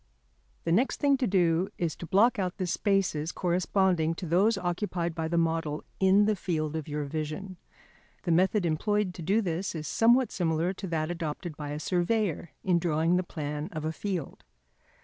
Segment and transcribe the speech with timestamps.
[0.65, 5.13] ]The next thing to do is to block out the spaces corresponding to those occupied
[5.13, 7.57] by the model in the field of your vision.
[8.23, 12.49] The method employed to do this is somewhat similar to that adopted by a surveyor
[12.63, 14.43] in drawing the plan of a field.